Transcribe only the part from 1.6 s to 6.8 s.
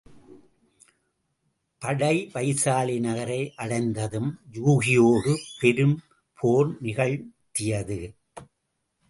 படை வைசாலி நகரை யடைந்ததும் யூகியோடு பெரும் போர்